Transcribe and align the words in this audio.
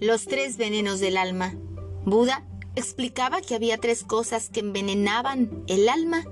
Los 0.00 0.26
tres 0.26 0.58
venenos 0.58 1.00
del 1.00 1.16
alma. 1.16 1.56
Buda 2.04 2.44
explicaba 2.76 3.40
que 3.40 3.56
había 3.56 3.78
tres 3.78 4.04
cosas 4.04 4.48
que 4.48 4.60
envenenaban 4.60 5.64
el 5.66 5.88
alma 5.88 6.24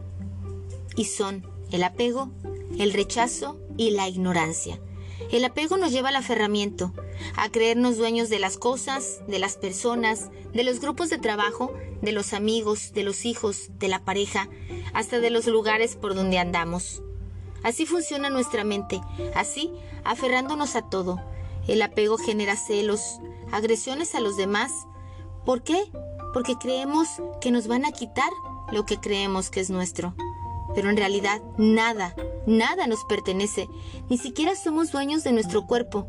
y 0.94 1.06
son 1.06 1.44
el 1.72 1.82
apego, 1.82 2.30
el 2.78 2.92
rechazo 2.92 3.58
y 3.76 3.90
la 3.90 4.08
ignorancia. 4.08 4.78
El 5.32 5.44
apego 5.44 5.78
nos 5.78 5.90
lleva 5.90 6.10
al 6.10 6.16
aferramiento, 6.16 6.92
a 7.34 7.48
creernos 7.50 7.96
dueños 7.96 8.28
de 8.28 8.38
las 8.38 8.56
cosas, 8.56 9.22
de 9.26 9.40
las 9.40 9.56
personas, 9.56 10.30
de 10.54 10.62
los 10.62 10.78
grupos 10.78 11.10
de 11.10 11.18
trabajo, 11.18 11.74
de 12.02 12.12
los 12.12 12.34
amigos, 12.34 12.92
de 12.92 13.02
los 13.02 13.24
hijos, 13.24 13.70
de 13.80 13.88
la 13.88 14.04
pareja, 14.04 14.48
hasta 14.94 15.18
de 15.18 15.30
los 15.30 15.48
lugares 15.48 15.96
por 15.96 16.14
donde 16.14 16.38
andamos. 16.38 17.02
Así 17.64 17.84
funciona 17.84 18.30
nuestra 18.30 18.62
mente, 18.62 19.00
así 19.34 19.72
aferrándonos 20.04 20.76
a 20.76 20.82
todo. 20.88 21.20
El 21.66 21.82
apego 21.82 22.18
genera 22.18 22.56
celos, 22.56 23.20
agresiones 23.52 24.14
a 24.14 24.20
los 24.20 24.36
demás. 24.36 24.72
¿Por 25.44 25.62
qué? 25.62 25.90
Porque 26.32 26.56
creemos 26.56 27.08
que 27.40 27.50
nos 27.50 27.66
van 27.66 27.84
a 27.84 27.92
quitar 27.92 28.30
lo 28.72 28.84
que 28.84 28.98
creemos 28.98 29.50
que 29.50 29.60
es 29.60 29.70
nuestro. 29.70 30.14
Pero 30.74 30.90
en 30.90 30.96
realidad 30.96 31.40
nada, 31.56 32.14
nada 32.46 32.86
nos 32.86 33.04
pertenece, 33.04 33.68
ni 34.08 34.18
siquiera 34.18 34.54
somos 34.56 34.92
dueños 34.92 35.24
de 35.24 35.32
nuestro 35.32 35.66
cuerpo, 35.66 36.08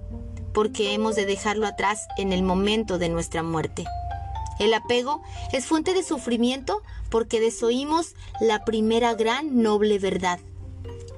porque 0.53 0.93
hemos 0.93 1.15
de 1.15 1.25
dejarlo 1.25 1.67
atrás 1.67 2.07
en 2.17 2.33
el 2.33 2.43
momento 2.43 2.97
de 2.97 3.09
nuestra 3.09 3.43
muerte. 3.43 3.85
El 4.59 4.73
apego 4.73 5.21
es 5.53 5.65
fuente 5.65 5.93
de 5.93 6.03
sufrimiento 6.03 6.81
porque 7.09 7.39
desoímos 7.39 8.15
la 8.41 8.65
primera 8.65 9.13
gran 9.13 9.61
noble 9.61 9.99
verdad 9.99 10.39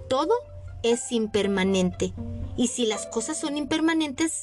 todo 0.10 0.34
es 0.82 1.12
impermanente. 1.12 2.14
Y 2.60 2.68
si 2.68 2.86
las 2.86 3.06
cosas 3.06 3.40
son 3.40 3.56
impermanentes, 3.56 4.42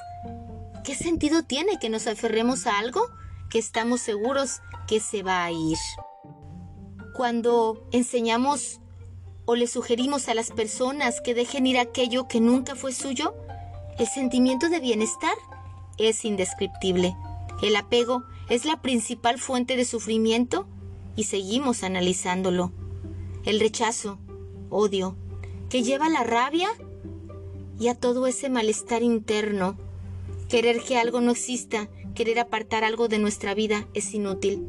¿qué 0.84 0.94
sentido 0.94 1.42
tiene 1.42 1.78
que 1.78 1.90
nos 1.90 2.06
aferremos 2.06 2.66
a 2.66 2.78
algo 2.78 3.02
que 3.50 3.58
estamos 3.58 4.00
seguros 4.00 4.62
que 4.88 5.00
se 5.00 5.22
va 5.22 5.44
a 5.44 5.52
ir? 5.52 5.76
Cuando 7.14 7.86
enseñamos 7.92 8.80
o 9.44 9.54
le 9.54 9.66
sugerimos 9.66 10.30
a 10.30 10.34
las 10.34 10.50
personas 10.50 11.20
que 11.20 11.34
dejen 11.34 11.66
ir 11.66 11.78
aquello 11.78 12.26
que 12.26 12.40
nunca 12.40 12.74
fue 12.74 12.94
suyo, 12.94 13.34
el 13.98 14.06
sentimiento 14.06 14.70
de 14.70 14.80
bienestar 14.80 15.34
es 15.98 16.24
indescriptible. 16.24 17.14
El 17.60 17.76
apego 17.76 18.24
es 18.48 18.64
la 18.64 18.80
principal 18.80 19.38
fuente 19.38 19.76
de 19.76 19.84
sufrimiento 19.84 20.66
y 21.16 21.24
seguimos 21.24 21.82
analizándolo. 21.82 22.72
El 23.44 23.60
rechazo, 23.60 24.18
odio, 24.70 25.18
que 25.68 25.82
lleva 25.82 26.08
la 26.08 26.24
rabia 26.24 26.70
y 27.78 27.88
a 27.88 27.94
todo 27.94 28.26
ese 28.26 28.48
malestar 28.48 29.02
interno. 29.02 29.76
Querer 30.48 30.80
que 30.80 30.98
algo 30.98 31.20
no 31.20 31.32
exista, 31.32 31.88
querer 32.14 32.38
apartar 32.38 32.84
algo 32.84 33.08
de 33.08 33.18
nuestra 33.18 33.54
vida 33.54 33.86
es 33.94 34.14
inútil. 34.14 34.68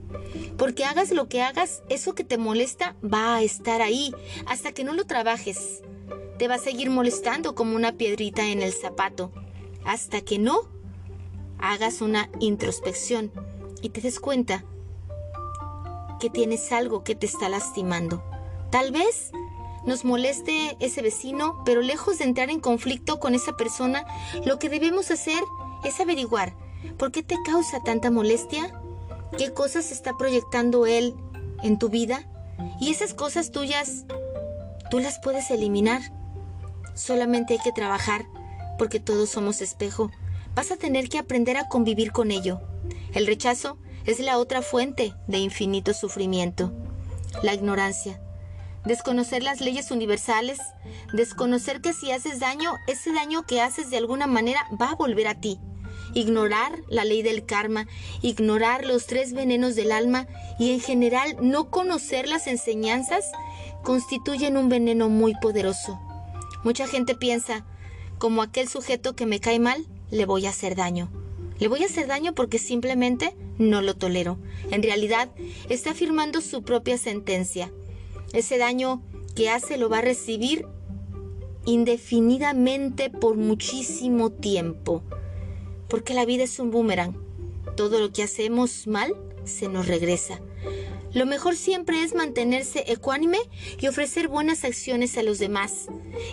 Porque 0.58 0.86
hagas 0.86 1.12
lo 1.12 1.28
que 1.30 1.42
hagas, 1.42 1.84
eso 1.90 2.16
que 2.16 2.24
te 2.24 2.38
molesta 2.38 2.96
va 3.04 3.36
a 3.36 3.42
estar 3.42 3.82
ahí 3.82 4.14
hasta 4.46 4.72
que 4.72 4.84
no 4.84 4.94
lo 4.94 5.06
trabajes. 5.06 5.82
Te 6.38 6.48
va 6.48 6.56
a 6.56 6.60
seguir 6.60 6.90
molestando 6.90 7.56
como 7.56 7.76
una 7.76 7.94
piedrita 7.94 8.48
en 8.50 8.62
el 8.62 8.74
zapato, 8.74 9.32
hasta 9.86 10.22
que 10.22 10.38
no 10.38 10.62
hagas 11.60 12.02
una 12.02 12.30
introspección 12.40 13.32
y 13.82 13.90
te 13.90 14.02
des 14.02 14.20
cuenta 14.20 14.64
que 16.20 16.30
tienes 16.30 16.72
algo 16.72 17.04
que 17.04 17.16
te 17.16 17.26
está 17.26 17.50
lastimando. 17.50 18.24
Tal 18.72 18.92
vez 18.92 19.32
nos 19.86 20.04
moleste 20.06 20.76
ese 20.80 21.02
vecino, 21.02 21.62
pero 21.66 21.82
lejos 21.82 22.20
de 22.20 22.26
entrar 22.26 22.50
en 22.50 22.60
conflicto 22.60 23.20
con 23.20 23.36
esa 23.36 23.54
persona, 23.54 24.06
lo 24.46 24.60
que 24.60 24.70
debemos 24.70 25.12
hacer 25.12 25.42
es 25.84 26.00
averiguar 26.00 26.54
por 26.98 27.12
qué 27.12 27.24
te 27.24 27.36
causa 27.46 27.82
tanta 27.84 28.12
molestia, 28.12 28.80
qué 29.38 29.54
cosas 29.54 29.92
está 29.92 30.18
proyectando 30.18 30.86
él 30.86 31.16
en 31.64 31.78
tu 31.78 31.90
vida 31.90 32.28
y 32.80 32.92
esas 32.92 33.14
cosas 33.14 33.52
tuyas 33.52 34.06
tú 34.90 35.00
las 35.00 35.20
puedes 35.20 35.52
eliminar. 35.52 36.02
Solamente 36.96 37.54
hay 37.54 37.60
que 37.60 37.72
trabajar 37.72 38.26
porque 38.78 39.00
todos 39.00 39.30
somos 39.30 39.62
espejo. 39.62 40.12
Vas 40.56 40.72
a 40.72 40.78
tener 40.78 41.10
que 41.10 41.20
aprender 41.20 41.58
a 41.58 41.68
convivir 41.68 42.12
con 42.12 42.32
ello. 42.32 42.62
El 43.14 43.28
rechazo 43.28 43.78
es 44.06 44.20
la 44.20 44.38
otra 44.38 44.62
fuente 44.62 45.14
de 45.28 45.38
infinito 45.38 45.94
sufrimiento. 45.94 46.72
La 47.44 47.54
ignorancia 47.54 48.20
desconocer 48.88 49.44
las 49.44 49.62
leyes 49.62 49.92
universales, 49.92 50.60
desconocer 51.14 51.82
que 51.82 51.94
si 51.94 52.12
haces 52.12 52.40
daño, 52.40 52.74
ese 52.88 53.12
daño 53.14 53.44
que 53.44 53.62
haces 53.62 53.90
de 53.90 53.98
alguna 53.98 54.28
manera 54.28 54.62
va 54.82 54.92
a 54.92 54.96
volver 54.96 55.28
a 55.28 55.40
ti, 55.40 55.60
ignorar 56.14 56.80
la 56.90 57.04
ley 57.04 57.22
del 57.22 57.46
karma, 57.46 57.88
ignorar 58.22 58.86
los 58.86 59.06
tres 59.06 59.34
venenos 59.34 59.76
del 59.76 59.92
alma 59.92 60.28
y 60.58 60.72
en 60.72 60.80
general 60.80 61.36
no 61.42 61.70
conocer 61.70 62.28
las 62.28 62.48
enseñanzas 62.48 63.26
constituyen 63.84 64.58
un 64.58 64.70
veneno 64.70 65.10
muy 65.10 65.36
poderoso. 65.36 66.00
Mucha 66.64 66.88
gente 66.88 67.16
piensa, 67.16 67.66
como 68.18 68.42
aquel 68.42 68.68
sujeto 68.68 69.16
que 69.16 69.26
me 69.26 69.40
cae 69.40 69.60
mal, 69.60 69.86
le 70.10 70.26
voy 70.26 70.46
a 70.46 70.50
hacer 70.50 70.76
daño. 70.76 71.10
Le 71.60 71.68
voy 71.68 71.84
a 71.84 71.86
hacer 71.86 72.08
daño 72.08 72.34
porque 72.34 72.60
simplemente 72.60 73.36
no 73.58 73.82
lo 73.82 73.96
tolero. 73.96 74.38
En 74.72 74.84
realidad, 74.84 75.30
está 75.70 75.92
afirmando 75.92 76.42
su 76.42 76.64
propia 76.64 76.98
sentencia. 76.98 77.72
Ese 78.34 78.58
daño 78.58 79.02
que 79.36 79.50
hace 79.50 79.78
lo 79.78 79.90
va 79.90 80.00
a 80.00 80.02
recibir 80.02 80.66
indefinidamente 81.66 83.10
por 83.10 83.38
muchísimo 83.38 84.32
tiempo. 84.32 85.04
Porque 85.88 86.14
la 86.14 86.26
vida 86.26 86.44
es 86.44 86.60
un 86.60 86.72
boomerang. 86.72 87.16
Todo 87.76 88.00
lo 88.00 88.12
que 88.12 88.24
hacemos 88.24 88.88
mal 88.88 89.16
se 89.44 89.68
nos 89.68 89.88
regresa. 89.88 90.40
Lo 91.14 91.26
mejor 91.26 91.56
siempre 91.56 92.04
es 92.04 92.16
mantenerse 92.16 92.84
ecuánime 92.88 93.40
y 93.80 93.88
ofrecer 93.88 94.28
buenas 94.28 94.64
acciones 94.64 95.18
a 95.18 95.24
los 95.24 95.40
demás. 95.40 95.88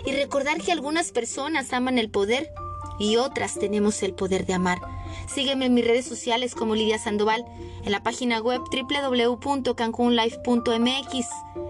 Y 0.05 0.11
recordar 0.11 0.61
que 0.61 0.71
algunas 0.71 1.11
personas 1.11 1.73
aman 1.73 1.97
el 1.97 2.09
poder 2.09 2.51
y 2.99 3.17
otras 3.17 3.59
tenemos 3.59 4.01
el 4.03 4.13
poder 4.13 4.45
de 4.45 4.53
amar. 4.53 4.79
Sígueme 5.27 5.65
en 5.65 5.73
mis 5.73 5.85
redes 5.85 6.05
sociales 6.05 6.55
como 6.55 6.75
Lidia 6.75 6.99
Sandoval, 6.99 7.45
en 7.83 7.91
la 7.91 8.03
página 8.03 8.39
web 8.41 8.61
www.cancunlife.mx 8.71 11.64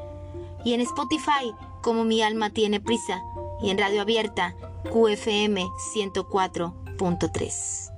y 0.66 0.74
en 0.74 0.82
Spotify 0.82 1.56
como 1.82 2.04
Mi 2.04 2.22
Alma 2.22 2.50
Tiene 2.50 2.82
Prisa 2.82 3.24
y 3.62 3.70
en 3.70 3.78
Radio 3.78 4.02
Abierta 4.02 4.54
QFM 4.92 5.64
104.3. 5.94 7.95